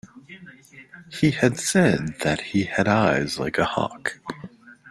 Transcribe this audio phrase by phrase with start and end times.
[1.11, 4.19] He had said that he had eyes like a hawk.